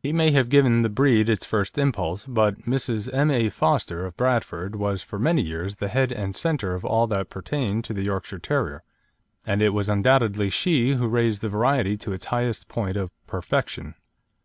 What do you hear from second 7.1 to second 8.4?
pertained to the Yorkshire